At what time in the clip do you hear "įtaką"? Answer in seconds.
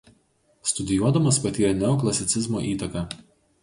2.75-3.09